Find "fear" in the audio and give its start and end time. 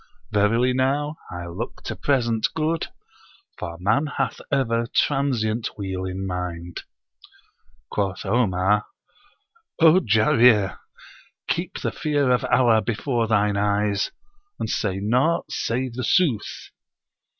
11.91-12.31